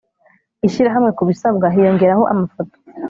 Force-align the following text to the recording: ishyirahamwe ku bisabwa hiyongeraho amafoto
ishyirahamwe 0.67 1.11
ku 1.17 1.23
bisabwa 1.29 1.65
hiyongeraho 1.73 2.23
amafoto 2.33 2.75